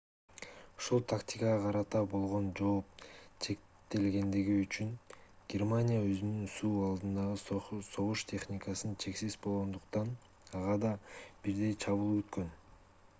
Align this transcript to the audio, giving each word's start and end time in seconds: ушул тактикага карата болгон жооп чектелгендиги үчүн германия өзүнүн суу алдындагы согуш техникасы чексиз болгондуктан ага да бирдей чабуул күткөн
ушул 0.77 1.01
тактикага 1.11 1.57
карата 1.65 1.99
болгон 2.13 2.47
жооп 2.59 3.03
чектелгендиги 3.47 4.55
үчүн 4.63 4.89
германия 5.55 5.99
өзүнүн 6.15 6.49
суу 6.55 6.73
алдындагы 6.87 7.61
согуш 7.91 8.25
техникасы 8.35 8.93
чексиз 9.07 9.39
болгондуктан 9.47 10.13
ага 10.61 10.79
да 10.89 10.97
бирдей 11.47 11.81
чабуул 11.87 12.19
күткөн 12.23 12.51